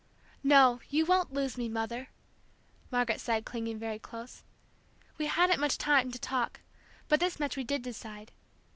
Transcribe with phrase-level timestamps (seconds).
[0.43, 2.07] "No, you won't lose me, Mother,"
[2.89, 4.43] Margaret said, clinging very close.
[5.19, 6.61] "We hadn't much time to talk,
[7.07, 8.31] but this much we did decide.